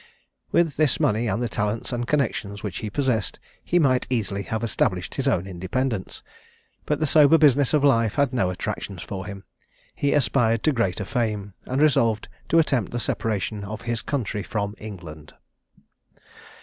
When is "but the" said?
6.87-7.05